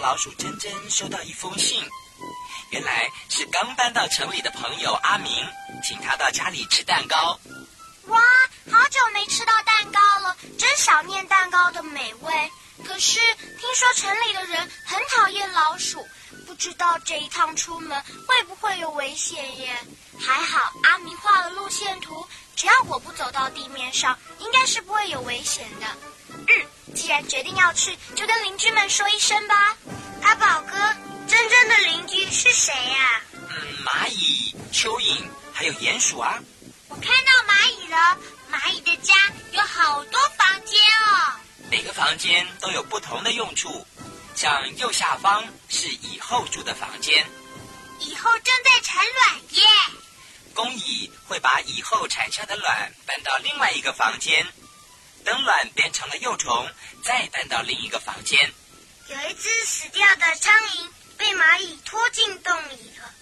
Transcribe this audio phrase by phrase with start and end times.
[0.00, 1.84] 老鼠珍珍收到一封信，
[2.70, 5.30] 原来是刚搬到城里的朋友阿明，
[5.86, 7.38] 请他到家里吃蛋糕。
[8.06, 8.18] 哇，
[8.72, 12.50] 好久没吃到蛋糕了，真想念蛋糕的美味。
[12.84, 16.08] 可是听说城里的人很讨厌老鼠，不
[16.58, 19.78] 知道这一趟出门会不会有危险耶？
[20.18, 25.86] 还好阿明画了路线图，只要我不走到地面上，应该是不会有危险的。
[26.48, 29.76] 嗯，既然决定要去，就跟邻居们说一声吧。
[30.22, 30.76] 阿宝哥，
[31.28, 33.22] 真正的邻居是谁呀？
[33.34, 33.48] 嗯，
[33.84, 35.22] 蚂蚁、蚯蚓
[35.52, 36.42] 还有鼹鼠啊。
[36.88, 38.18] 我看到蚂蚁了，
[38.50, 39.14] 蚂蚁的家
[39.52, 41.38] 有好多房间哦。
[41.70, 43.86] 每个房间都有不同的用处，
[44.38, 47.26] 像右下方是蚁后住的房间。
[47.98, 49.64] 蚁后正在产卵耶。
[50.54, 54.46] 工蚁会把蚁后产下的卵搬到另外一个房间，
[55.24, 56.70] 等卵变成了幼虫，
[57.02, 58.38] 再搬到另一个房间。
[59.08, 63.12] 有一只死掉的苍蝇被蚂蚁拖进洞里了。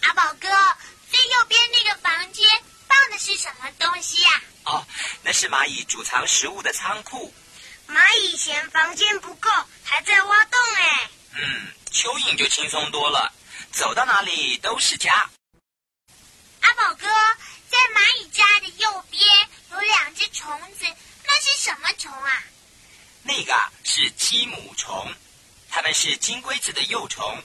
[0.00, 0.48] 阿宝哥，
[1.10, 2.48] 最右边那个房间
[2.88, 4.30] 放的是什么东西呀？
[4.64, 4.86] 哦，
[5.22, 7.34] 那是蚂蚁储藏食物的仓库。
[7.88, 9.50] 蚂蚁嫌房间不够，
[9.82, 11.10] 还在挖洞哎。
[11.34, 13.32] 嗯，蚯蚓就轻松多了，
[13.72, 15.28] 走到哪里都是家。
[16.60, 17.06] 阿宝哥，
[17.68, 19.22] 在蚂蚁家的右边
[19.72, 20.86] 有两只虫子，
[21.24, 22.42] 那是什么虫啊？
[23.22, 23.54] 那个
[23.84, 25.12] 是鸡母虫。
[25.70, 27.42] 它们是金龟子的幼虫，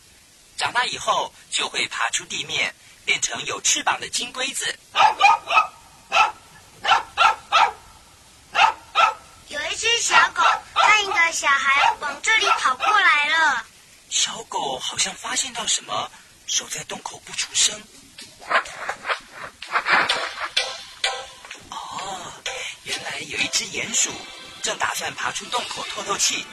[0.56, 4.78] 长大以后就会爬出地面，变成有翅膀的金龟子。
[9.48, 10.44] 有一只小狗
[10.76, 13.66] 看一个小孩往这里跑过来了，
[14.12, 16.12] 小狗好像发现到什么，
[16.48, 17.80] 守在洞口不出声。
[21.70, 22.34] 哦，
[22.82, 24.12] 原来有一只鼹鼠
[24.64, 26.44] 正打算爬出洞口透透气。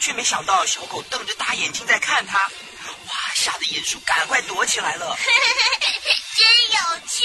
[0.00, 3.14] 却没想到小狗瞪着大眼睛在看它，哇！
[3.34, 5.16] 吓得鼹鼠赶快躲起来了。
[6.34, 7.24] 真有趣，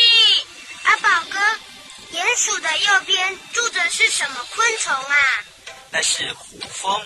[0.84, 1.40] 阿宝哥，
[2.12, 5.16] 鼹鼠的右边住着是什么昆虫啊？
[5.92, 7.06] 那是胡蜂，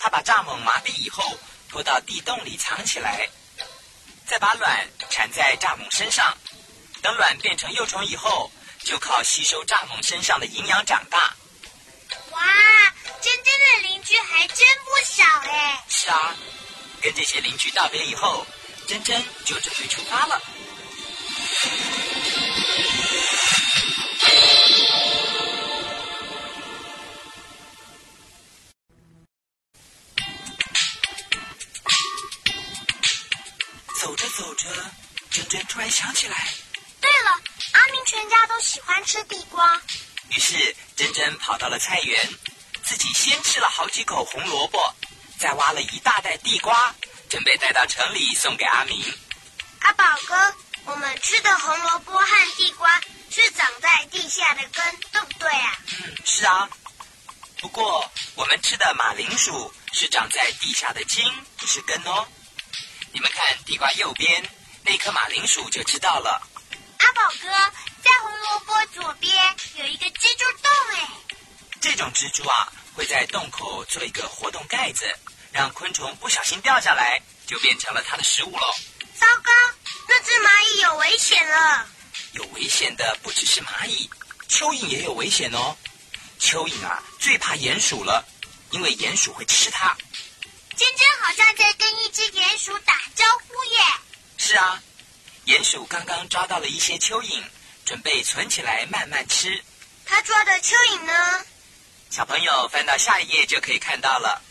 [0.00, 1.38] 它把蚱蜢麻痹以后
[1.72, 3.26] 拖到地洞里藏起来，
[4.26, 6.36] 再把卵缠在蚱蜢身上，
[7.00, 8.52] 等卵变成幼虫以后，
[8.84, 11.34] 就靠吸收蚱蜢身上的营养长大。
[12.32, 12.42] 哇！
[13.22, 15.82] 真真的邻居还真不少哎！
[15.88, 16.36] 是啊，
[17.00, 18.46] 跟这些邻居道别以后，
[18.86, 20.42] 珍珍就准备出发了。
[34.36, 34.68] 走着，
[35.30, 36.54] 珍珍突然想起来，
[37.00, 37.30] 对了，
[37.72, 39.80] 阿明全家都喜欢吃地瓜。
[40.30, 42.28] 于是珍珍跑到了菜园。
[42.84, 44.78] 自己先吃了好几口红萝卜，
[45.38, 46.92] 再挖了一大袋地瓜，
[47.30, 49.00] 准备带到城里送给阿明。
[49.82, 50.54] 阿宝哥，
[50.86, 53.00] 我们吃的红萝卜和地瓜
[53.30, 55.78] 是长在地下的根，对不对啊？
[56.02, 56.68] 嗯，是啊。
[57.58, 61.24] 不过我们吃的马铃薯是长在地下的茎，
[61.56, 62.26] 不是根哦。
[63.12, 64.42] 你们看地瓜右边
[64.84, 66.42] 那颗马铃薯就知道了。
[66.98, 67.48] 阿宝哥，
[68.02, 69.32] 在红萝卜左边
[69.76, 71.08] 有一个蜘蛛洞，哎。
[71.80, 72.72] 这种蜘蛛啊。
[72.94, 75.10] 会在洞口做一个活动盖子，
[75.50, 78.66] 让昆虫不小心掉下来，就变成了它的食物喽。
[79.18, 79.50] 糟糕，
[80.06, 81.86] 那只蚂蚁有危险了。
[82.32, 84.10] 有危险的不只是蚂蚁，
[84.46, 85.74] 蚯蚓也有危险哦。
[86.38, 88.22] 蚯蚓啊，最怕鼹鼠了，
[88.72, 89.96] 因为鼹鼠会吃它。
[90.82, 93.80] 珍珍好像在跟一只鼹鼠打招呼耶。
[94.36, 94.82] 是啊，
[95.46, 97.40] 鼹鼠刚刚抓到了一些蚯蚓，
[97.84, 99.62] 准备存起来慢慢吃。
[100.04, 101.44] 它抓的蚯蚓呢？
[102.10, 104.42] 小朋友翻到下一页就可以看到了。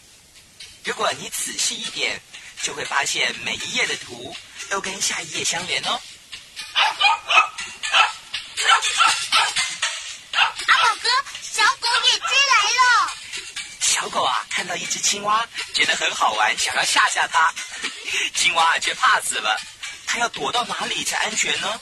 [0.86, 2.22] 如果你仔细一点，
[2.62, 4.34] 就会发现每一页的图
[4.70, 6.00] 都跟下一页相连哦。
[14.12, 17.52] 狗啊，看到一只青蛙，觉得很好玩，想要吓吓它。
[18.36, 19.60] 青蛙啊却怕死了，
[20.06, 21.80] 它要躲到哪里才安全呢？